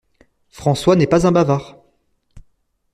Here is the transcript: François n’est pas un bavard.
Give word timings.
François 0.49 0.95
n’est 0.95 1.05
pas 1.05 1.27
un 1.27 1.31
bavard. 1.31 1.77